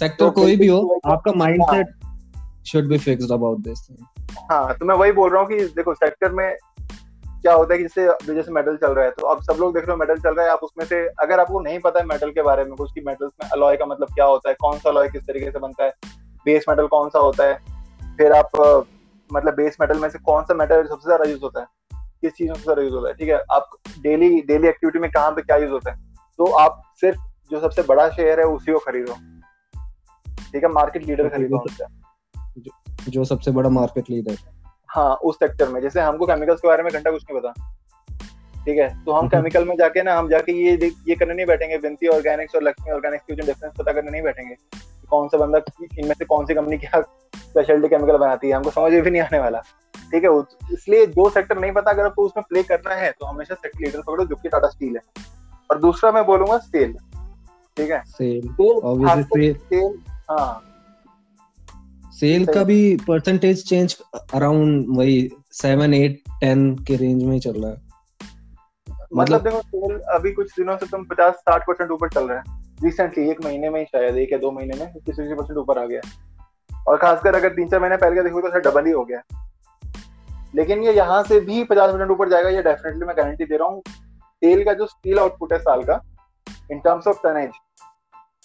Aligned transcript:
Sector 0.00 0.24
तो 0.24 0.30
कोई 0.30 0.56
भी 0.56 0.66
हो 0.66 1.00
आपका 1.06 1.32
mindset 1.32 1.86
should 2.66 2.88
be 2.88 2.98
fixed 2.98 3.32
about 3.32 3.58
this 3.58 3.86
हाँ 4.50 4.74
तो 4.74 4.86
मैं 4.86 4.94
वही 4.94 5.12
बोल 5.12 5.30
रहा 5.30 5.40
हूँ 5.42 5.48
कि 5.48 5.64
देखो 5.76 5.94
सेक्टर 5.94 6.32
में 6.32 6.56
क्या 7.42 7.52
होता 7.52 7.74
है 7.74 7.78
कि 7.78 7.84
जैसे 7.84 8.34
जैसे 8.34 8.52
मेडल 8.52 8.76
चल 8.76 8.92
रहा 8.92 9.04
है 9.04 9.10
तो 9.10 9.26
अब 9.26 9.42
सब 9.42 9.60
लोग 9.60 9.74
देख 9.74 9.84
रहे 9.84 9.92
हो 9.92 9.96
मेडल 9.96 10.16
चल 10.16 10.34
रहा 10.34 10.46
है 10.46 10.52
आप 10.52 10.60
उसमें 10.62 10.84
से 10.84 11.06
अगर 11.06 11.40
आपको 11.40 11.60
नहीं 11.60 11.78
पता 11.78 12.00
है 12.00 12.06
मेडल 12.06 12.30
के 12.30 12.42
बारे 12.42 12.64
में 12.64 12.72
कुछ 12.72 12.92
की 12.92 13.00
मेडल्स 13.00 13.32
में 13.42 13.50
अलॉय 13.50 13.76
का 13.76 13.86
मतलब 13.86 14.08
क्या 14.14 14.24
होता 14.24 14.48
है 14.48 14.56
कौन 14.60 14.78
सा 14.78 14.90
अलॉय 14.90 15.08
किस 15.08 15.22
तरीके 15.22 15.50
से 15.50 15.58
बनता 15.58 15.84
है 15.84 15.92
बेस 16.44 16.64
मेटल 16.68 16.86
कौन 16.86 17.08
सा 17.08 17.18
होता 17.18 17.44
है 17.44 17.54
फिर 18.16 18.32
आप 18.32 18.50
मतलब 19.32 19.54
बेस 19.54 19.76
मेटल 19.80 19.98
में 19.98 20.08
से 20.08 20.18
कौन 20.18 20.42
सा 20.42 20.54
मेटल 20.54 20.82
सबसे 20.82 21.04
ज़्यादा 21.04 21.24
यूज़ 21.24 21.40
होता 21.42 21.60
है 21.60 21.66
किस 22.20 22.32
चीज़ 22.32 22.48
में 22.48 22.54
सबसे 22.54 22.64
ज़्यादा 22.64 22.82
यूज़ 22.82 22.94
होता 22.94 23.08
है 23.08 23.14
ठीक 23.14 23.28
है? 23.28 23.42
आप 23.52 23.70
डेली 24.02 24.40
डेली 24.40 24.68
एक्टिविटी 24.68 24.98
में 24.98 25.10
कहाँ 25.10 25.30
पे 25.30 25.42
क्या 25.42 25.56
यूज़ 25.56 25.70
होता 25.70 25.90
है? 25.90 25.96
तो 26.38 26.44
आप 26.44 26.82
सिर्फ़ 27.00 27.18
जो 27.50 27.60
सबसे 27.60 27.82
बड़ा 27.82 28.08
शेयर 28.08 28.40
है 28.40 28.46
उसी 28.46 28.72
को 28.72 28.78
खरीदो। 28.78 29.12
ठीक 30.52 30.62
है 30.64 30.70
मार्केट 30.70 31.06
लीडर 31.06 31.28
खरीदो 31.28 31.64
जो, 32.58 32.72
जो 33.08 33.24
सबसे 33.24 33.50
बड़ा 33.50 33.68
मार्केट 33.70 34.10
लीडर 34.10 34.36
हाँ 34.88 35.14
उस 35.24 35.36
सेक्टर 35.36 35.68
में 35.68 35.80
जैसे 35.80 36.00
हमको 36.00 36.26
केमिकल्स 36.26 36.60
के 36.60 36.68
बारे 36.68 36.82
में 36.82 36.92
घंटा 36.92 37.10
कुछ 37.10 37.24
नहीं 37.24 37.40
पता। 37.40 37.52
ठीक 38.64 38.78
है 38.78 38.88
तो 39.04 39.12
हम 39.12 39.28
केमिकल 39.28 39.58
हम्म। 39.58 39.68
में 39.68 39.76
जाके 39.76 40.02
ना 40.02 40.16
हम 40.18 40.28
जाके 40.28 40.52
ये 40.54 40.90
ये 41.08 41.14
करने 41.14 41.34
नहीं 41.34 41.46
बैठेंगे 41.46 41.76
विंती 41.78 42.08
ऑर्गेनिक्स 42.14 42.54
और 42.54 42.62
लक्ष्मी 42.62 42.92
ऑर्गेनिक्स 42.92 43.24
के 43.26 43.34
डिफरेंस 43.36 43.72
पता 43.78 43.92
करने 43.92 44.10
नहीं 44.10 44.22
बैठेंगे। 44.22 44.54
कौन 45.10 45.28
सा 45.28 45.38
बंदा 45.38 45.58
इनमें 45.98 46.14
से 46.14 46.24
कौन 46.24 46.46
सी 46.46 46.54
कंपनी 46.54 46.78
क्या 46.78 47.00
स्पेशलिटी 47.00 47.88
केमिकल 47.88 48.16
बनाती 48.16 48.48
है 48.48 48.54
हमको 48.54 48.70
समझ 48.70 48.92
भी 48.92 49.10
नहीं 49.10 49.22
आने 49.22 49.38
वाला। 49.38 49.60
ठीक 50.12 50.24
है 50.24 50.30
इसलिए 50.72 51.06
जो 51.08 51.28
सेक्टर 51.30 51.58
नहीं 51.58 51.72
पता 51.72 51.90
अगर 51.90 52.04
आपको 52.06 52.24
उसमें 52.26 52.44
प्ले 52.48 52.62
करना 52.64 52.94
है 52.94 53.10
तो 53.10 53.26
हमेशा 53.26 53.54
सेक्टर 53.54 53.84
लीडर 53.84 54.02
पकड़ो 54.06 54.24
जो 54.24 54.36
कि 54.36 54.48
टाटा 54.48 54.68
स्टील 54.68 54.96
है। 54.96 55.24
और 55.70 55.78
दूसरा 55.80 56.12
मैं 56.12 56.24
बोलूँगा 56.26 56.58
सेल 56.58 56.92
ठीक 57.76 57.90
है? 57.90 58.02
सेल 58.06 58.48
सेल 58.58 59.98
हाँ। 60.30 60.66
सेल 62.12 62.44
का 62.46 62.64
भी 62.64 62.96
परसेंटेज 62.96 63.64
चेंज 63.68 63.96
अराउंड 64.34 64.86
वही 64.98 65.30
सेवन 65.52 65.94
एट 65.94 66.20
टेन 66.40 66.74
के 66.78 66.96
रेंज 66.96 67.22
में 67.24 67.38
चल 67.40 67.52
रहा 67.52 67.70
है। 67.70 67.76
मतलब, 69.14 69.20
मतलब 69.20 69.42
देखो 69.42 69.60
सेल 69.60 69.98
अभी 69.98 70.32
कुछ 70.32 70.50
दिनों 70.58 70.76
से 70.76 70.86
तुम 70.86 71.04
पचास 71.04 71.34
साठ 71.34 71.62
परसेंट 71.62 71.90
ऊपर 71.90 72.08
चल 72.08 72.28
रहा 72.28 72.38
है। 72.38 72.58
रिसेंटली 72.84 73.30
एक 73.30 73.44
महीने 73.44 73.70
में 73.70 73.80
ही 73.80 73.86
शायद 73.86 74.16
एक 74.16 74.32
या 74.32 74.38
दो 74.38 74.50
महीने 74.50 74.76
में 74.78 74.86
फिफ्टी 74.86 75.12
सिक्सटी 75.12 75.34
परसेंट 75.34 75.58
ऊपर 75.58 75.78
आ 75.78 75.86
गया। 75.86 76.00
और 76.88 76.96
खासकर 76.96 77.34
अगर 77.34 77.48
तीन 77.48 77.68
चार 77.68 77.80
महीने 77.80 77.96
पहले 77.96 78.16
का 78.16 78.22
देखो 78.22 78.40
तो 78.40 78.70
डबल 78.70 78.86
ही 78.86 78.92
हो 78.92 79.04
गया। 79.04 79.22
लेकिन 80.54 80.82
ये 80.82 80.92
यहाँ 80.92 81.22
से 81.22 81.40
भी 81.40 81.64
पचास 81.64 81.92
परसेंट 81.92 82.10
ऊपर 82.10 82.28
जाएगा 82.28 82.48
ये 82.48 82.62
डेफिनेटली 82.62 83.06
मैं 83.06 83.16
गारंटी 83.16 83.44
दे 83.44 83.56
रहा 83.56 83.68
हूँ। 83.68 83.82
तेल 84.42 84.64
का 84.64 84.72
जो 84.72 84.86
स्टील 84.86 85.18
आउटपुट 85.18 85.52
है 85.52 85.58
साल 85.58 85.82
का 85.84 86.00
in 86.72 86.78
terms 86.78 87.06
of 87.06 87.18
tonnage 87.24 87.50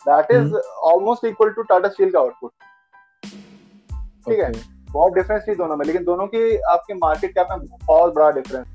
that 0.08 0.32
is 0.32 0.56
almost 0.92 1.26
equal 1.26 1.50
to 1.50 1.64
Tata 1.64 1.90
steel 1.90 2.12
का 2.12 2.20
आउटपुट 2.20 2.52
ठीक 4.28 4.40
है? 4.40 4.52
बहुत 4.92 5.14
डिफरेंस 5.14 5.44
थी 5.48 5.56
दोनों 5.56 5.76
में 5.78 5.86
लेकिन 5.86 6.04
दोनों 6.04 6.28
की 6.28 6.56
आपके 6.74 6.94
मार्केट 6.94 7.34
कैप 7.34 7.48
में 7.52 7.66
बहुत 7.86 8.14
बड़ा 8.14 8.30
डिफरेंस 8.32 8.68